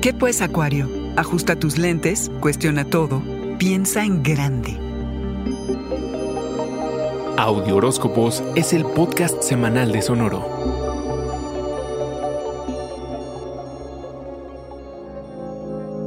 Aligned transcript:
¿Qué 0.00 0.14
pues, 0.14 0.42
Acuario? 0.42 0.88
Ajusta 1.16 1.56
tus 1.56 1.76
lentes, 1.76 2.30
cuestiona 2.38 2.84
todo, 2.84 3.20
piensa 3.58 4.04
en 4.04 4.22
grande. 4.22 4.78
Audio 7.36 7.76
Horóscopos 7.76 8.44
es 8.54 8.72
el 8.72 8.84
podcast 8.84 9.42
semanal 9.42 9.90
de 9.90 10.00
Sonoro. 10.02 10.77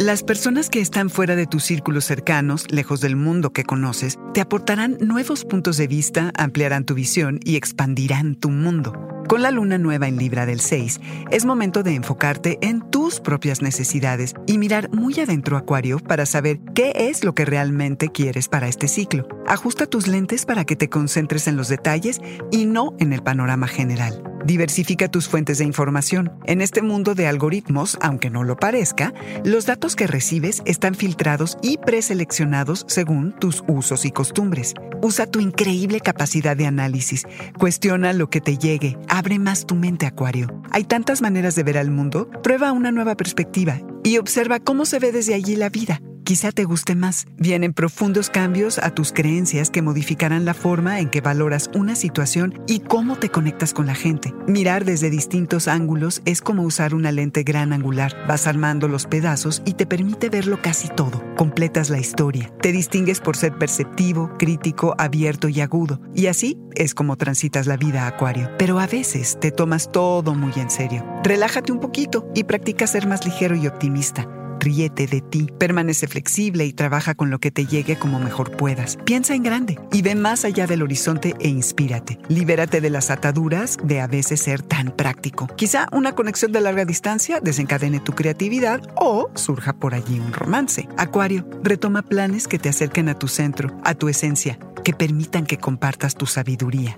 Las 0.01 0.23
personas 0.23 0.71
que 0.71 0.81
están 0.81 1.11
fuera 1.11 1.35
de 1.35 1.45
tus 1.45 1.63
círculos 1.63 2.05
cercanos, 2.05 2.65
lejos 2.71 3.01
del 3.01 3.15
mundo 3.15 3.53
que 3.53 3.63
conoces, 3.63 4.17
te 4.33 4.41
aportarán 4.41 4.97
nuevos 4.99 5.45
puntos 5.45 5.77
de 5.77 5.85
vista, 5.85 6.31
ampliarán 6.35 6.85
tu 6.85 6.95
visión 6.95 7.39
y 7.43 7.55
expandirán 7.55 8.33
tu 8.33 8.49
mundo. 8.49 8.93
Con 9.29 9.43
la 9.43 9.51
luna 9.51 9.77
nueva 9.77 10.07
en 10.07 10.17
Libra 10.17 10.47
del 10.47 10.59
6, 10.59 10.99
es 11.29 11.45
momento 11.45 11.83
de 11.83 11.93
enfocarte 11.93 12.57
en 12.63 12.81
tus 12.89 13.19
propias 13.19 13.61
necesidades 13.61 14.33
y 14.47 14.57
mirar 14.57 14.89
muy 14.89 15.19
adentro 15.19 15.55
Acuario 15.55 15.99
para 15.99 16.25
saber 16.25 16.59
qué 16.73 16.93
es 16.95 17.23
lo 17.23 17.35
que 17.35 17.45
realmente 17.45 18.09
quieres 18.09 18.47
para 18.47 18.67
este 18.67 18.87
ciclo. 18.87 19.27
Ajusta 19.45 19.85
tus 19.85 20.07
lentes 20.07 20.47
para 20.47 20.65
que 20.65 20.75
te 20.75 20.89
concentres 20.89 21.47
en 21.47 21.57
los 21.57 21.67
detalles 21.67 22.19
y 22.49 22.65
no 22.65 22.95
en 22.97 23.13
el 23.13 23.21
panorama 23.21 23.67
general. 23.67 24.30
Diversifica 24.45 25.07
tus 25.07 25.27
fuentes 25.27 25.57
de 25.59 25.65
información. 25.65 26.31
En 26.45 26.61
este 26.61 26.81
mundo 26.81 27.15
de 27.15 27.27
algoritmos, 27.27 27.97
aunque 28.01 28.29
no 28.29 28.43
lo 28.43 28.57
parezca, 28.57 29.13
los 29.43 29.65
datos 29.65 29.95
que 29.95 30.07
recibes 30.07 30.61
están 30.65 30.95
filtrados 30.95 31.57
y 31.61 31.77
preseleccionados 31.77 32.85
según 32.87 33.33
tus 33.39 33.63
usos 33.67 34.05
y 34.05 34.11
costumbres. 34.11 34.73
Usa 35.01 35.25
tu 35.25 35.39
increíble 35.39 35.99
capacidad 35.99 36.55
de 36.55 36.67
análisis. 36.67 37.25
Cuestiona 37.57 38.13
lo 38.13 38.29
que 38.29 38.41
te 38.41 38.57
llegue. 38.57 38.97
Abre 39.07 39.39
más 39.39 39.65
tu 39.65 39.75
mente, 39.75 40.05
Acuario. 40.05 40.47
Hay 40.71 40.83
tantas 40.83 41.21
maneras 41.21 41.55
de 41.55 41.63
ver 41.63 41.77
al 41.77 41.91
mundo. 41.91 42.29
Prueba 42.43 42.71
una 42.71 42.91
nueva 42.91 43.15
perspectiva 43.15 43.79
y 44.03 44.17
observa 44.17 44.59
cómo 44.59 44.85
se 44.85 44.99
ve 44.99 45.11
desde 45.11 45.33
allí 45.33 45.55
la 45.55 45.69
vida 45.69 46.01
quizá 46.31 46.53
te 46.53 46.63
guste 46.63 46.95
más. 46.95 47.27
Vienen 47.35 47.73
profundos 47.73 48.29
cambios 48.29 48.77
a 48.77 48.91
tus 48.91 49.11
creencias 49.11 49.69
que 49.69 49.81
modificarán 49.81 50.45
la 50.45 50.53
forma 50.53 51.01
en 51.01 51.09
que 51.09 51.19
valoras 51.19 51.69
una 51.75 51.93
situación 51.93 52.63
y 52.67 52.79
cómo 52.79 53.17
te 53.17 53.27
conectas 53.27 53.73
con 53.73 53.85
la 53.85 53.95
gente. 53.95 54.33
Mirar 54.47 54.85
desde 54.85 55.09
distintos 55.09 55.67
ángulos 55.67 56.21
es 56.23 56.41
como 56.41 56.63
usar 56.63 56.95
una 56.95 57.11
lente 57.11 57.43
gran 57.43 57.73
angular. 57.73 58.15
Vas 58.29 58.47
armando 58.47 58.87
los 58.87 59.07
pedazos 59.07 59.61
y 59.65 59.73
te 59.73 59.85
permite 59.85 60.29
verlo 60.29 60.61
casi 60.61 60.87
todo. 60.87 61.21
Completas 61.35 61.89
la 61.89 61.99
historia. 61.99 62.49
Te 62.61 62.71
distingues 62.71 63.19
por 63.19 63.35
ser 63.35 63.57
perceptivo, 63.57 64.31
crítico, 64.39 64.95
abierto 64.97 65.49
y 65.49 65.59
agudo. 65.59 65.99
Y 66.15 66.27
así 66.27 66.57
es 66.75 66.93
como 66.95 67.17
transitas 67.17 67.67
la 67.67 67.75
vida, 67.75 68.07
Acuario. 68.07 68.51
Pero 68.57 68.79
a 68.79 68.87
veces 68.87 69.37
te 69.41 69.51
tomas 69.51 69.91
todo 69.91 70.33
muy 70.33 70.53
en 70.55 70.69
serio. 70.69 71.05
Relájate 71.25 71.73
un 71.73 71.81
poquito 71.81 72.31
y 72.33 72.45
practica 72.45 72.87
ser 72.87 73.05
más 73.05 73.25
ligero 73.25 73.57
y 73.57 73.67
optimista 73.67 74.29
ríete 74.61 75.07
de 75.07 75.19
ti, 75.19 75.49
permanece 75.57 76.07
flexible 76.07 76.65
y 76.65 76.71
trabaja 76.71 77.15
con 77.15 77.29
lo 77.29 77.39
que 77.39 77.51
te 77.51 77.65
llegue 77.65 77.97
como 77.97 78.19
mejor 78.19 78.55
puedas. 78.55 78.97
Piensa 79.03 79.35
en 79.35 79.43
grande 79.43 79.77
y 79.91 80.01
ve 80.01 80.15
más 80.15 80.45
allá 80.45 80.67
del 80.67 80.83
horizonte 80.83 81.35
e 81.39 81.49
inspírate. 81.49 82.19
Libérate 82.29 82.79
de 82.79 82.89
las 82.89 83.09
ataduras 83.09 83.77
de 83.83 83.99
a 83.99 84.07
veces 84.07 84.41
ser 84.41 84.61
tan 84.61 84.91
práctico. 84.91 85.47
Quizá 85.57 85.87
una 85.91 86.13
conexión 86.13 86.51
de 86.51 86.61
larga 86.61 86.85
distancia 86.85 87.39
desencadene 87.41 87.99
tu 87.99 88.13
creatividad 88.13 88.81
o 88.95 89.29
surja 89.35 89.73
por 89.73 89.93
allí 89.93 90.19
un 90.19 90.31
romance. 90.31 90.87
Acuario, 90.97 91.45
retoma 91.63 92.03
planes 92.03 92.47
que 92.47 92.59
te 92.59 92.69
acerquen 92.69 93.09
a 93.09 93.17
tu 93.17 93.27
centro, 93.27 93.75
a 93.83 93.95
tu 93.95 94.07
esencia, 94.07 94.59
que 94.83 94.93
permitan 94.93 95.45
que 95.45 95.57
compartas 95.57 96.15
tu 96.15 96.25
sabiduría. 96.25 96.97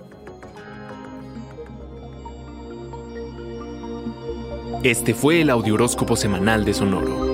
Este 4.82 5.14
fue 5.14 5.40
el 5.40 5.48
Audioróscopo 5.48 6.14
Semanal 6.14 6.66
de 6.66 6.74
Sonoro. 6.74 7.33